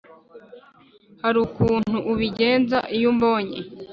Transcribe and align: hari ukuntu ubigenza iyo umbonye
hari 1.23 1.37
ukuntu 1.47 1.97
ubigenza 2.11 2.77
iyo 2.95 3.07
umbonye 3.13 3.57